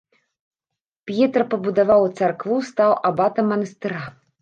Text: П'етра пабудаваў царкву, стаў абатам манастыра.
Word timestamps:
П'етра 1.09 1.45
пабудаваў 1.53 2.09
царкву, 2.17 2.61
стаў 2.73 2.91
абатам 3.15 3.45
манастыра. 3.55 4.01